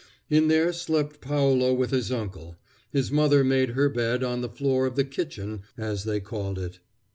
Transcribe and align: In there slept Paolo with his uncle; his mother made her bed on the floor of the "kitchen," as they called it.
In 0.31 0.47
there 0.47 0.73
slept 0.73 1.21
Paolo 1.21 1.75
with 1.75 1.91
his 1.91 2.11
uncle; 2.11 2.57
his 2.89 3.11
mother 3.11 3.43
made 3.43 3.69
her 3.75 3.87
bed 3.87 4.23
on 4.23 4.41
the 4.41 4.49
floor 4.49 4.87
of 4.87 4.95
the 4.95 5.03
"kitchen," 5.05 5.61
as 5.77 6.05
they 6.05 6.19
called 6.19 6.57
it. 6.57 6.79